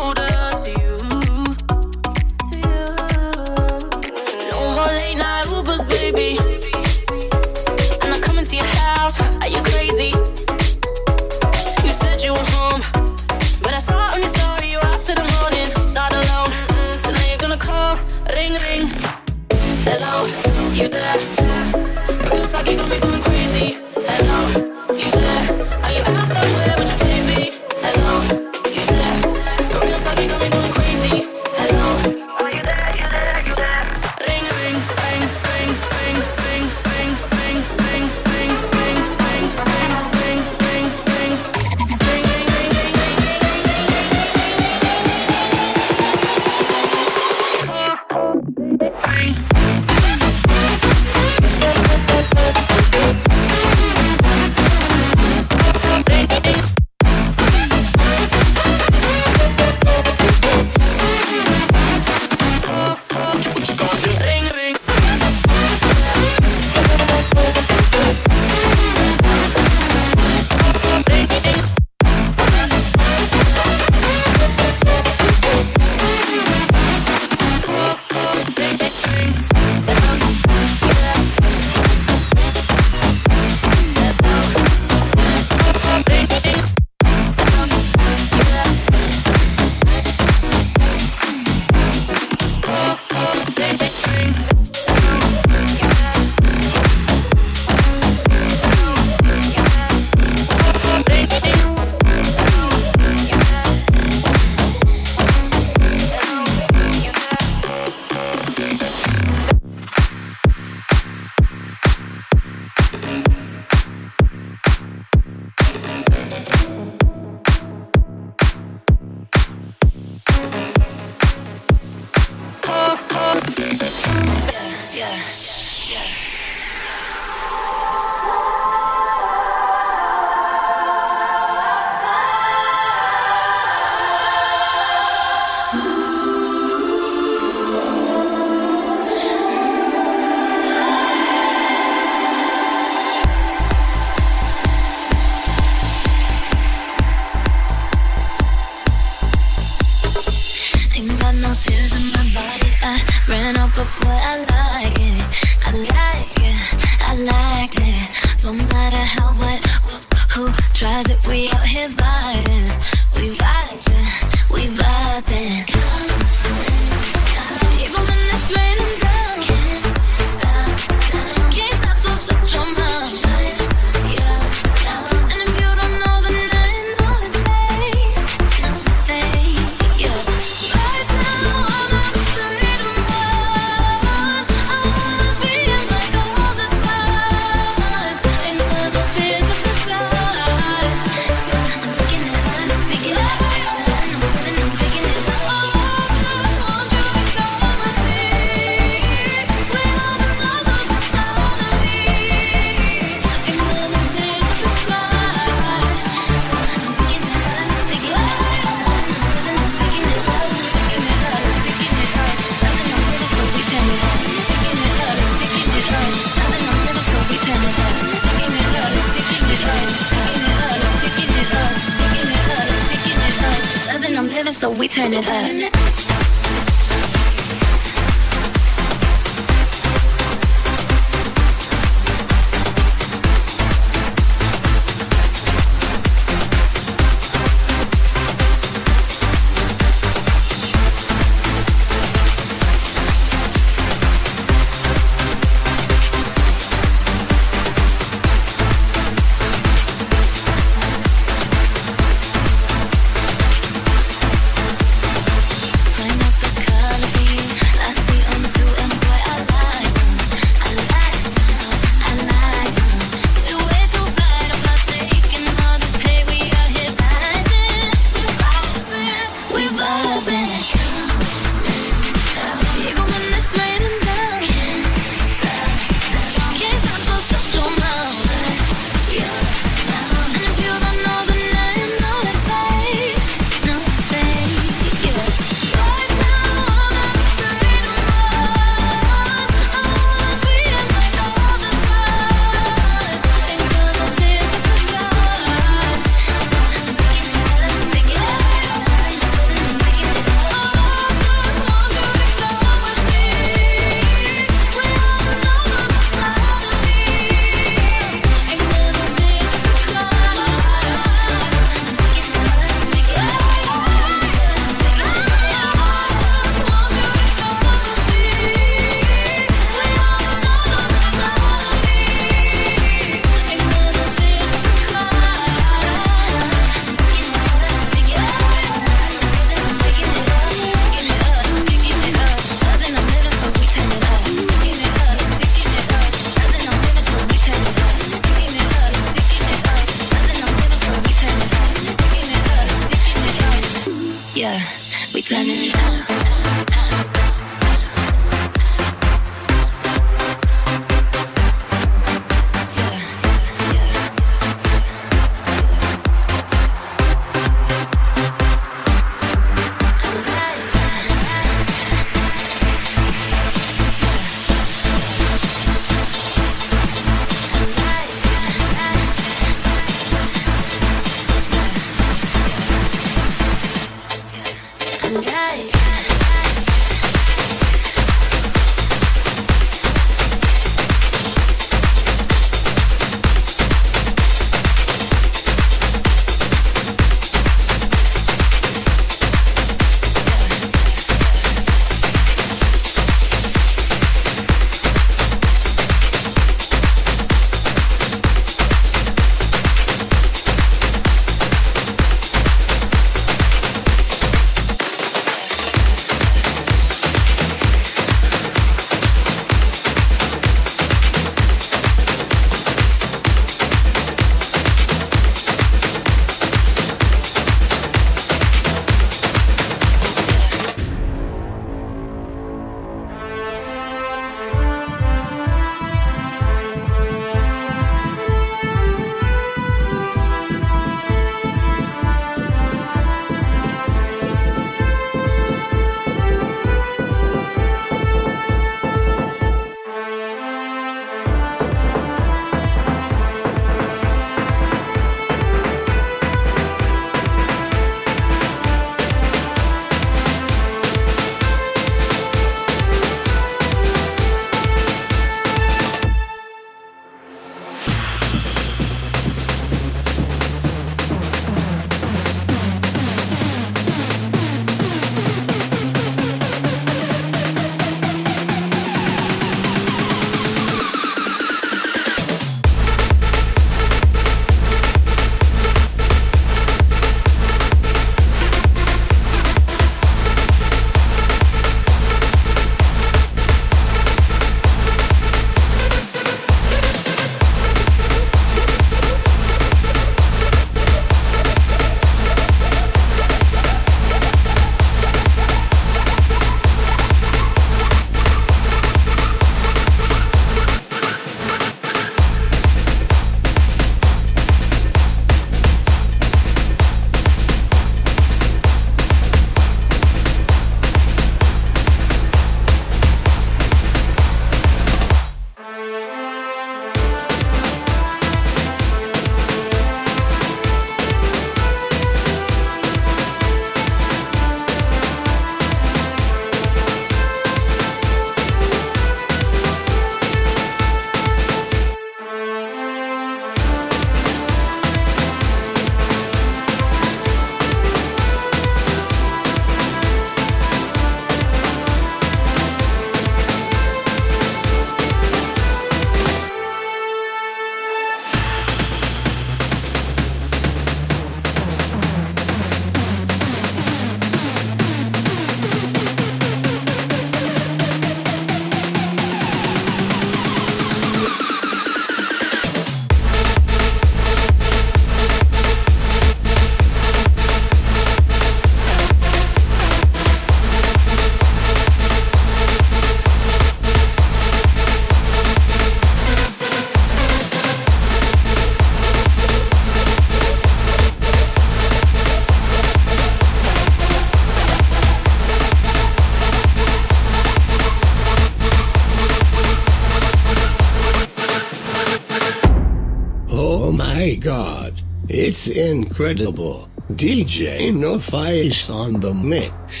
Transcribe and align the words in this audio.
it's 595.63 595.77
incredible. 595.77 596.89
DJ 597.11 597.93
No 597.93 598.17
Face 598.17 598.89
on 598.89 599.19
the 599.19 599.31
mix. 599.31 600.00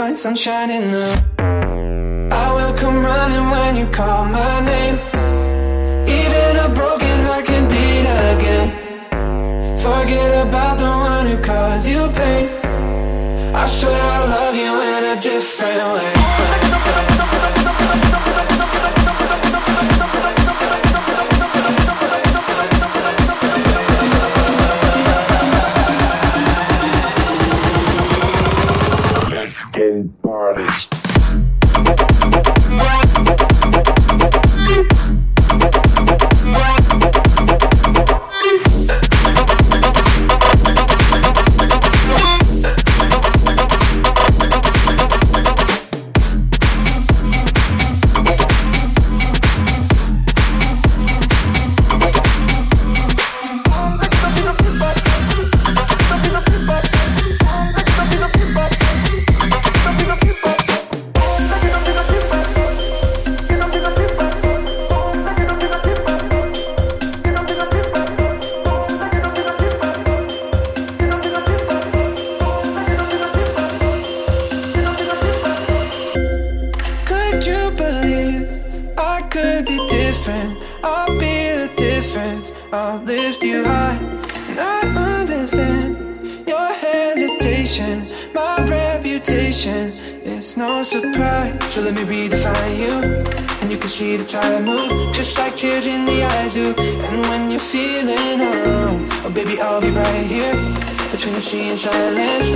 find 0.00 0.16
sunshine 0.16 0.70
in 0.70 0.80
the 0.80 1.08
I 2.32 2.54
will 2.54 2.74
come 2.78 3.04
running 3.04 3.50
when 3.50 3.76
you 3.76 3.86
call 3.92 4.24
my 4.24 4.64
name 4.64 4.69
See 101.50 101.68
in 101.68 101.76
silence. 101.76 102.46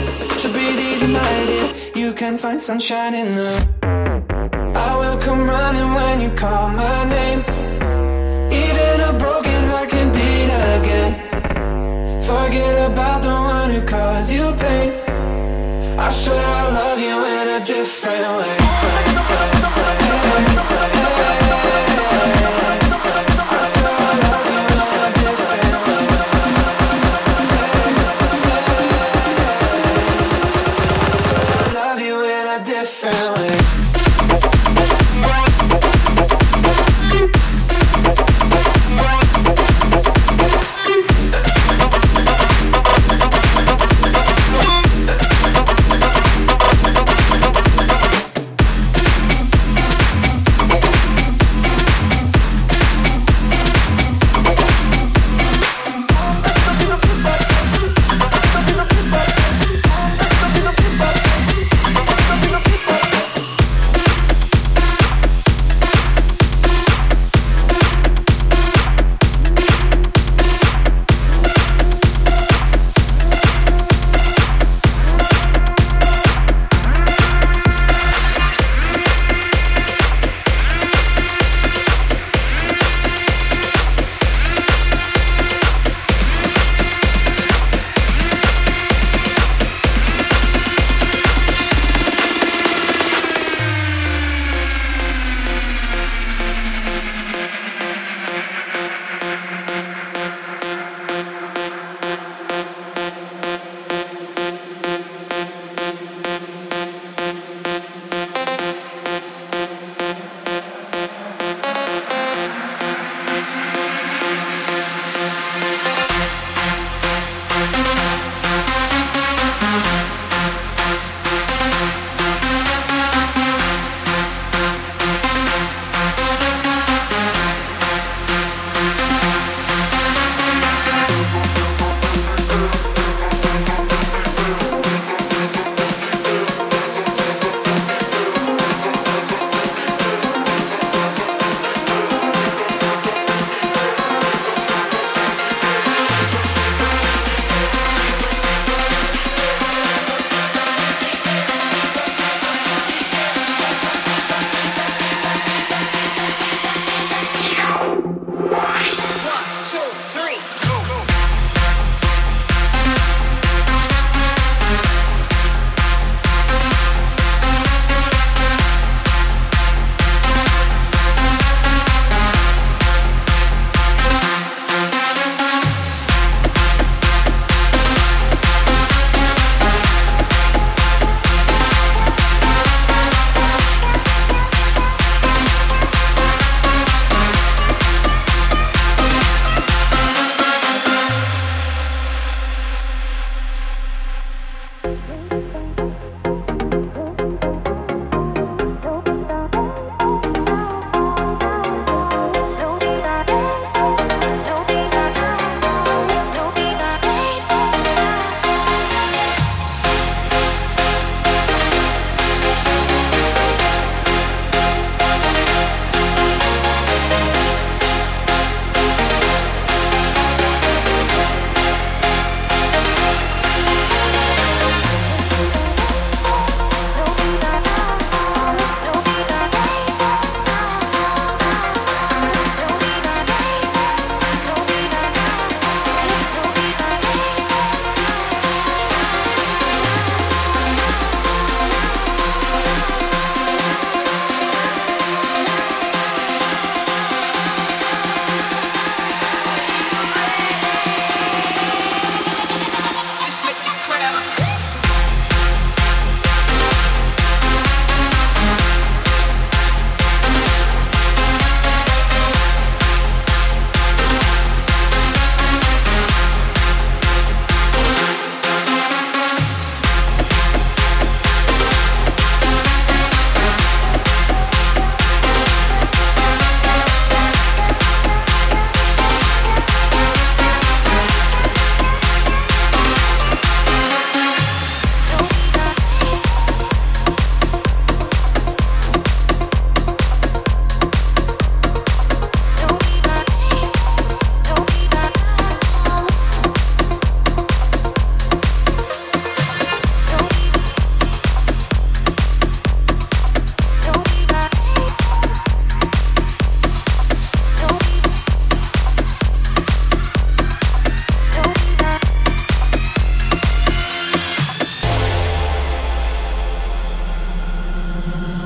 To 0.41 0.49
be 0.53 0.67
united, 1.01 1.97
you 1.97 2.13
can 2.13 2.39
find 2.39 2.61
sunshine 2.61 3.13
in 3.13 3.27
the. 3.35 3.51
I 4.77 4.97
will 5.01 5.19
come 5.19 5.49
running 5.49 5.95
when 5.95 6.21
you 6.21 6.31
call 6.37 6.69
my 6.69 6.84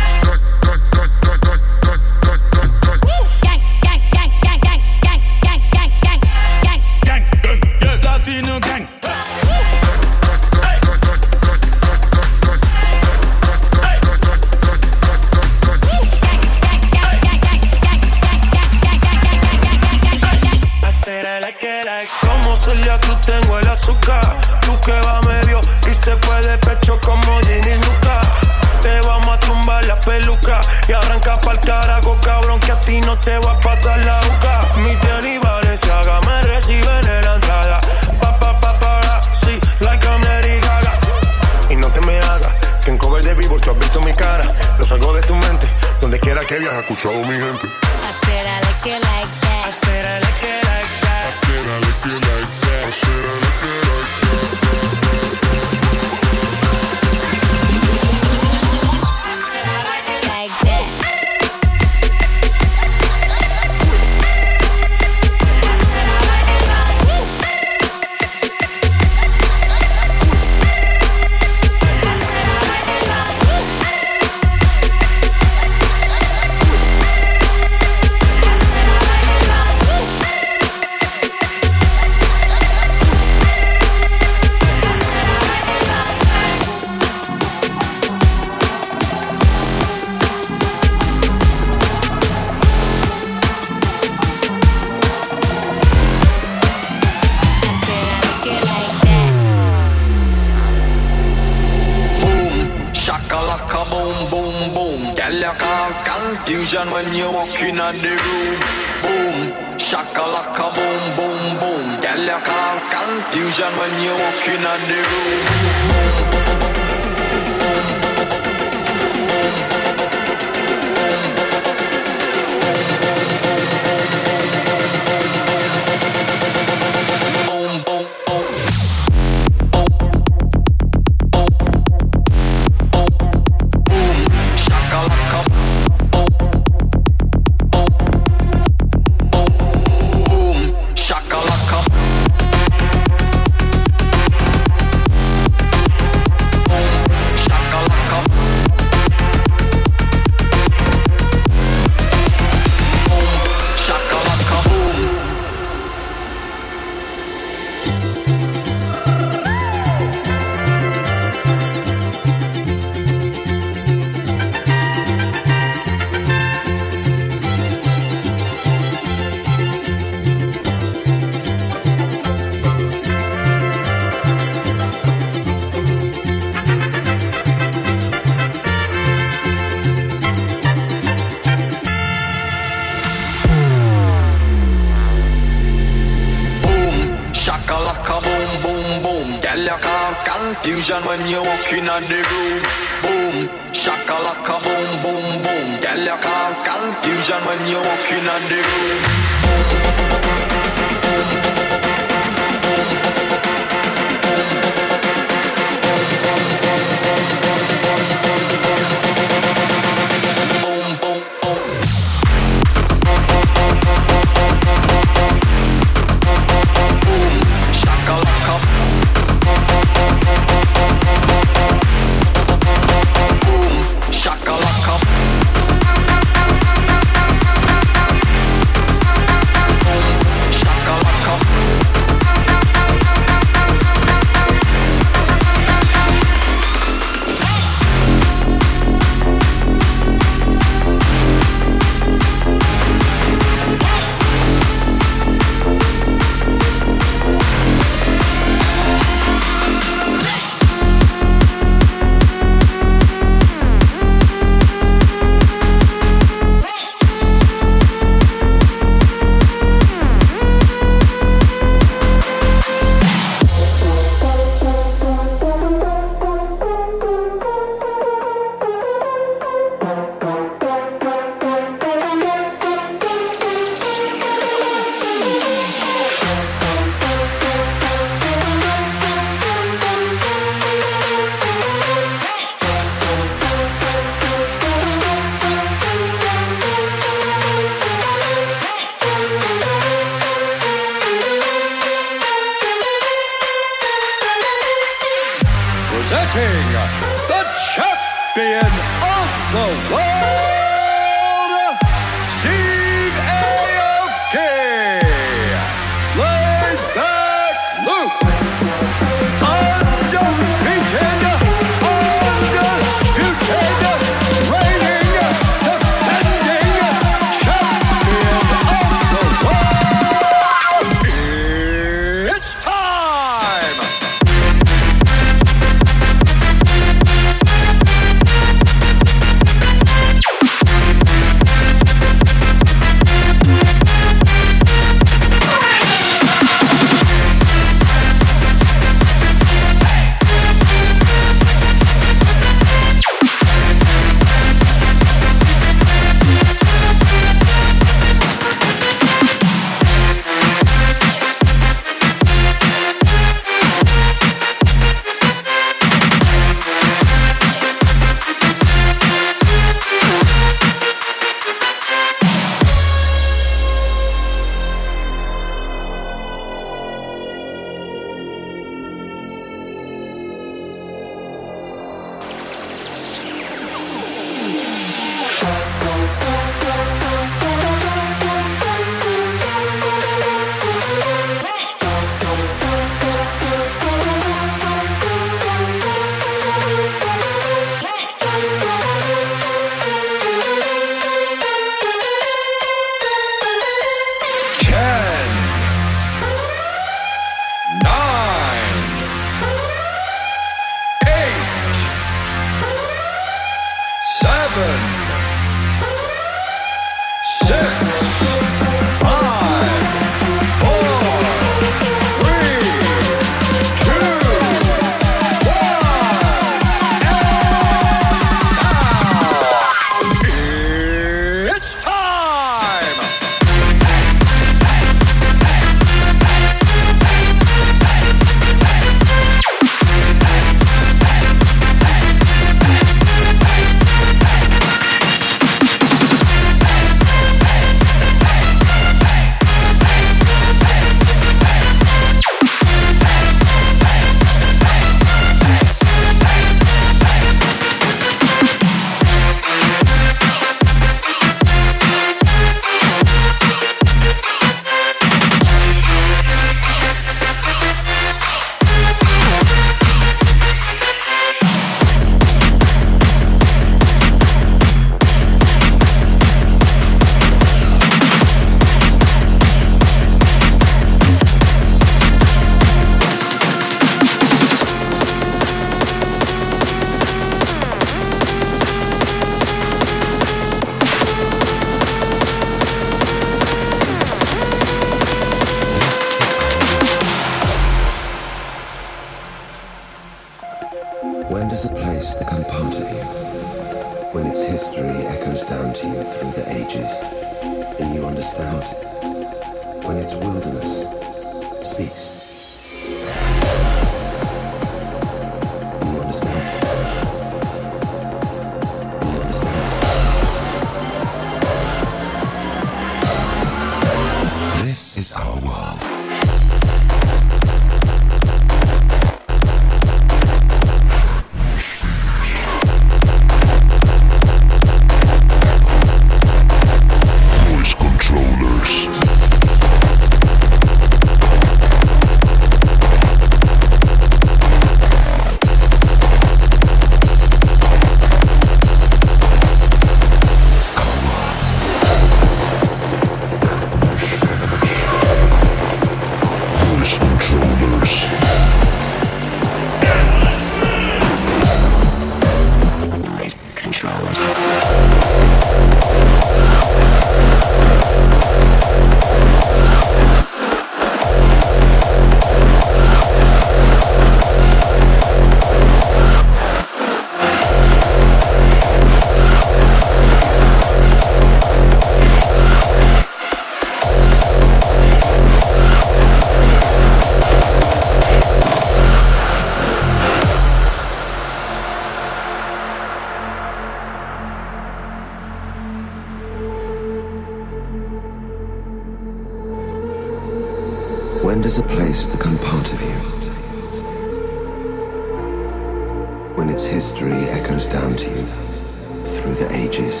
through 599.34 599.46
the 599.46 599.54
ages. 599.54 600.00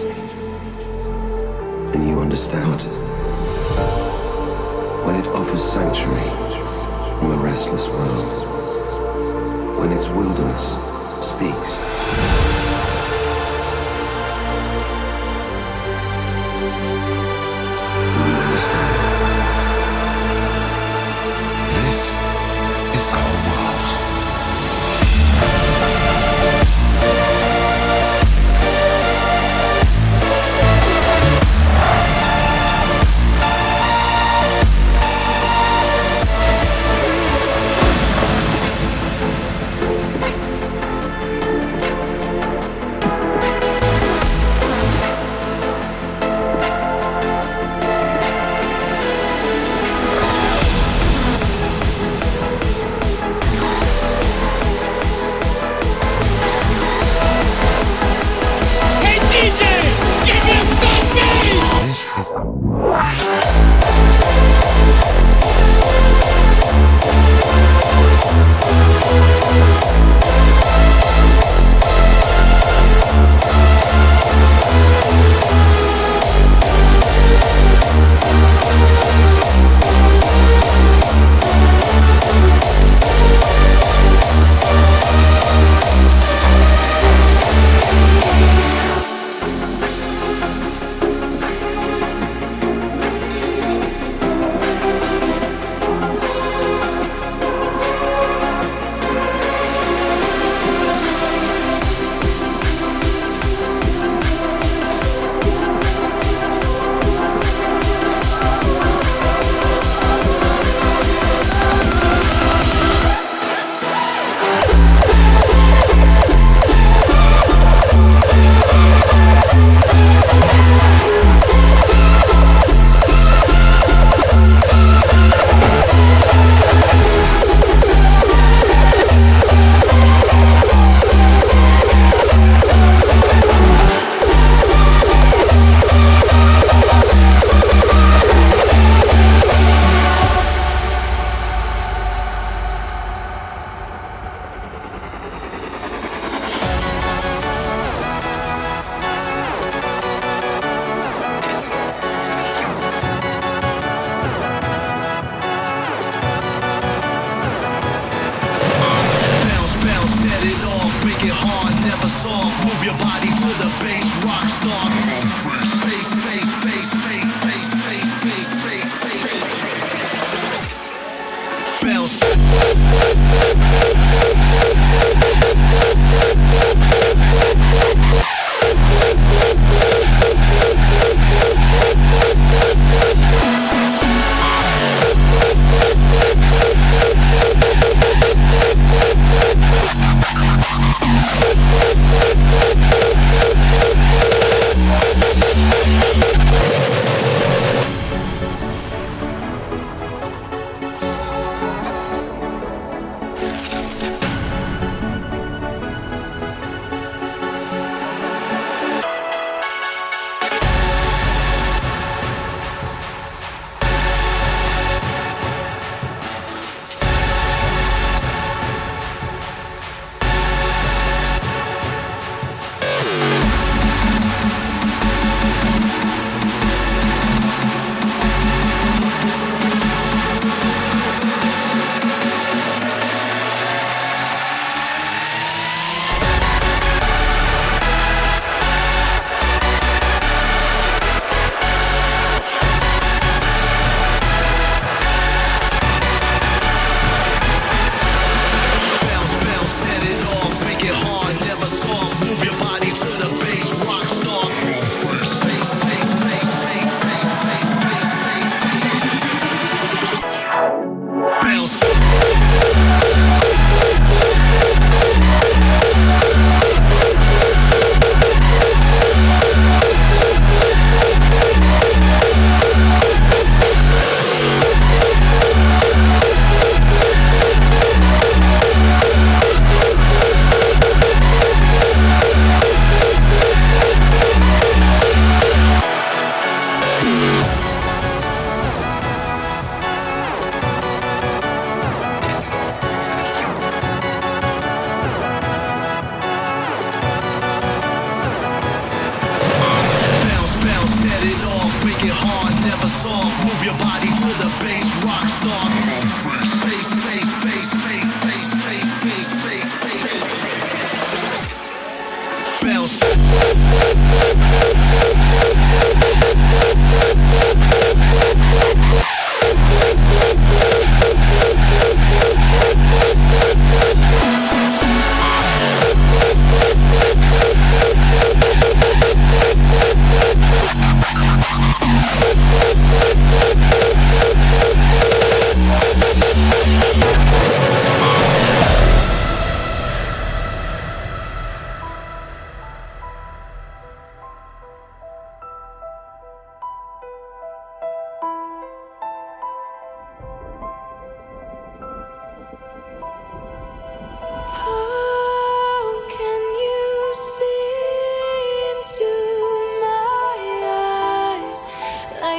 And 1.94 2.02
you 2.08 2.20
understand 2.20 2.82
when 5.06 5.16
it 5.16 5.26
offers 5.28 5.62
sanctuary 5.62 6.30
from 7.20 7.32
a 7.32 7.42
restless 7.42 7.88
world, 7.88 9.78
when 9.78 9.92
its 9.92 10.08
wilderness 10.08 10.76
speaks. 11.24 12.49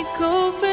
Like 0.04 0.22
open 0.22 0.71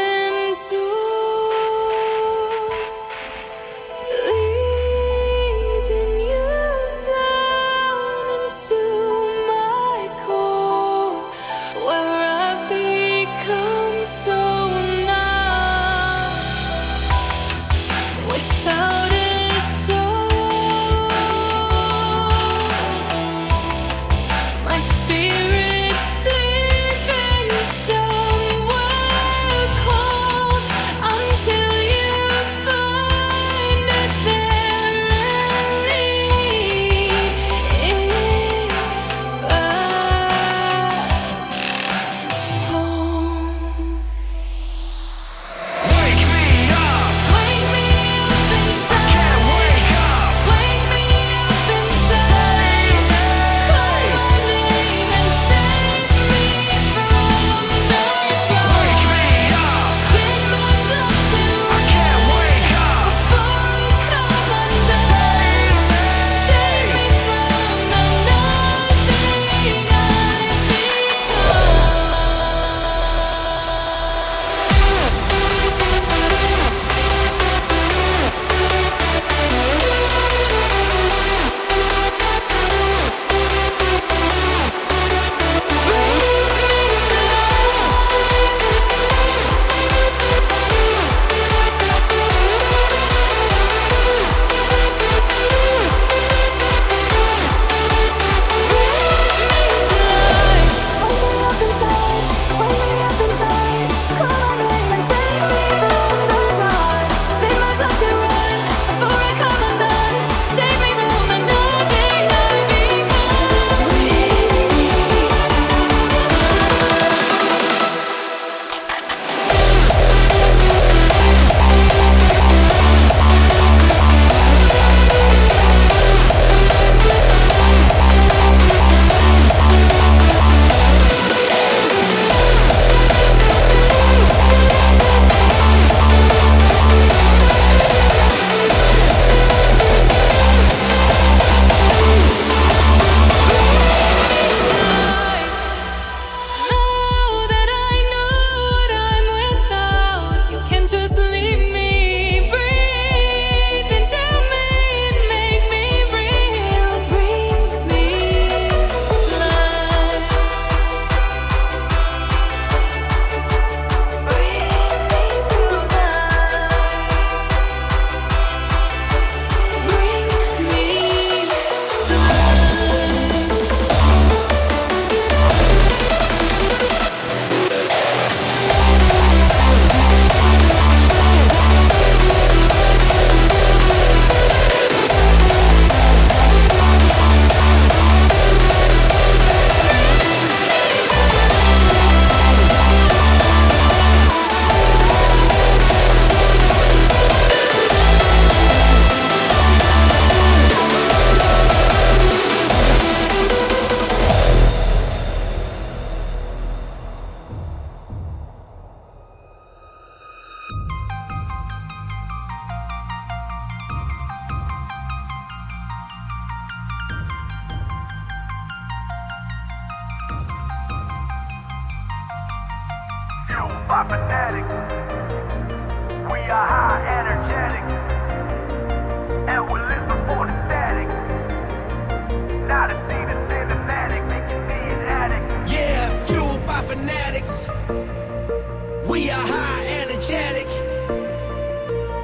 energetic. 240.30 240.66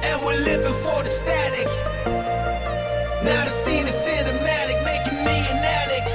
And 0.03 0.25
we're 0.25 0.39
living 0.39 0.73
for 0.83 1.01
the 1.03 1.09
static. 1.09 1.67
Now 3.23 3.43
the 3.43 3.49
scene 3.49 3.87
is 3.87 3.95
cinematic, 3.95 4.83
making 4.83 5.17
me 5.25 5.37
an 5.49 5.63
addict. 5.63 6.07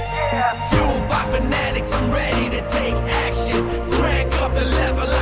Fueled 0.69 1.09
by 1.09 1.23
fanatics, 1.31 1.91
I'm 1.93 2.11
ready 2.11 2.49
to 2.49 2.61
take 2.69 2.95
action. 3.25 3.67
Crank 3.91 4.33
up 4.41 4.53
the 4.53 4.65
level. 4.65 5.20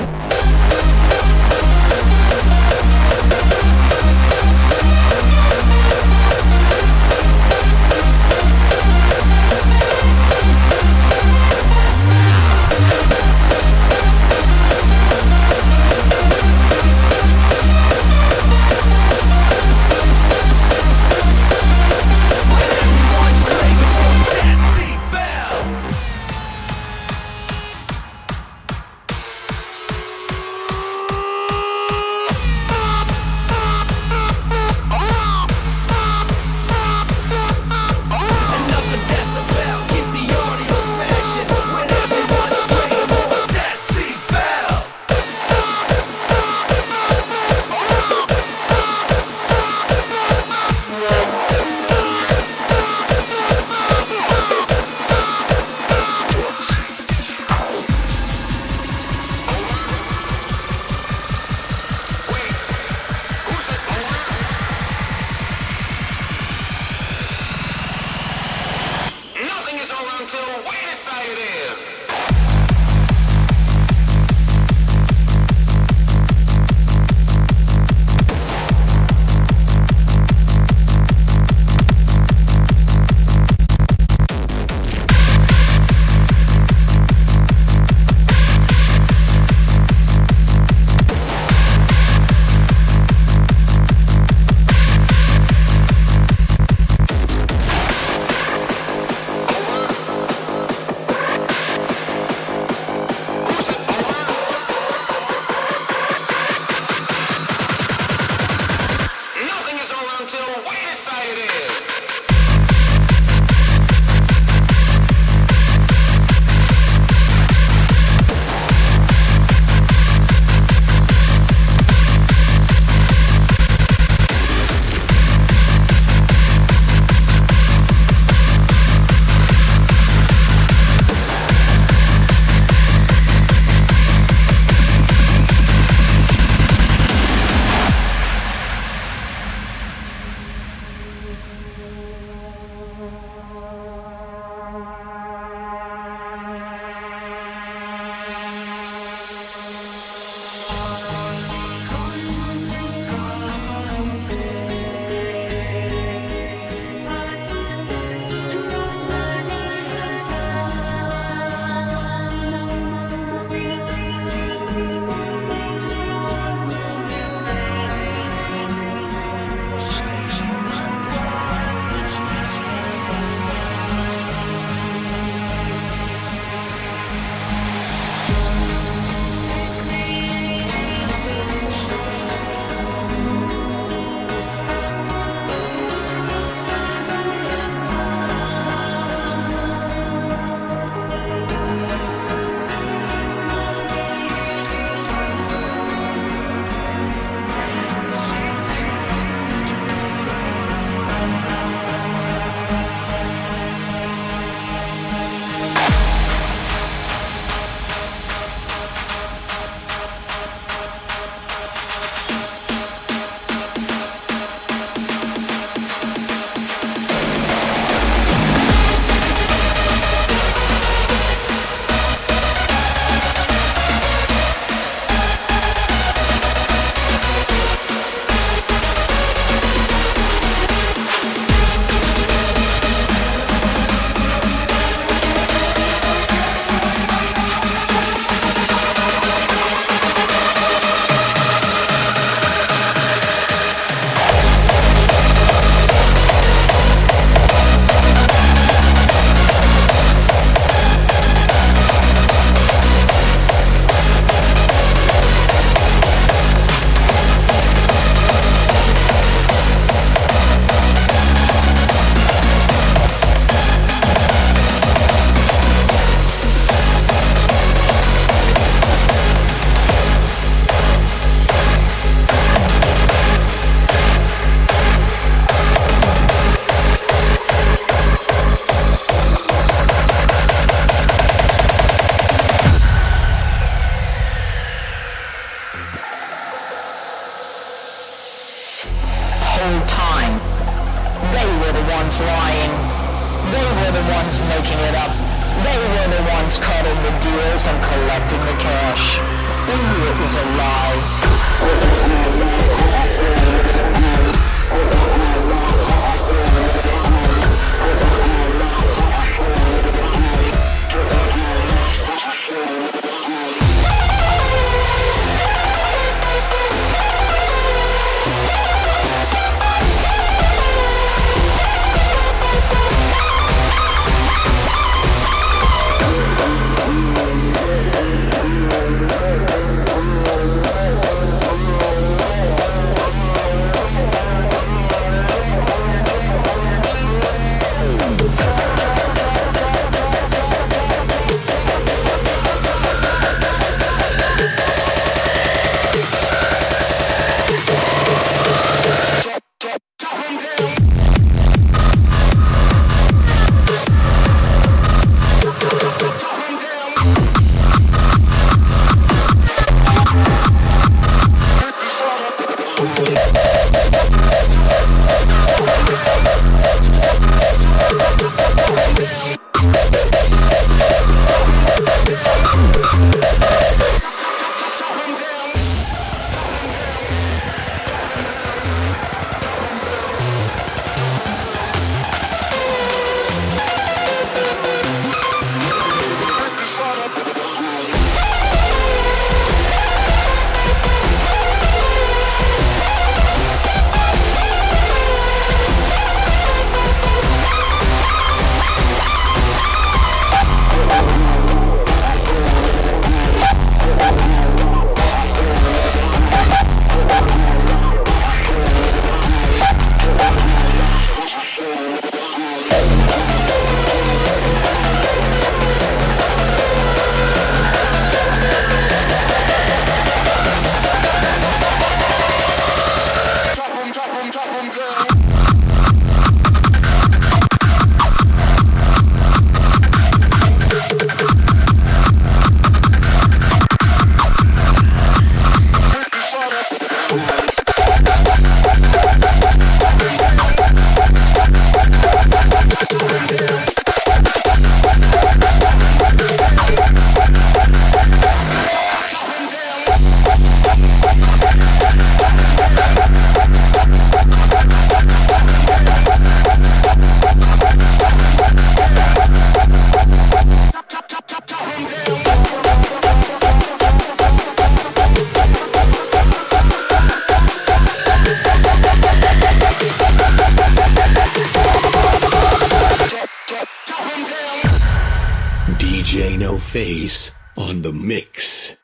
Good. 0.00 0.29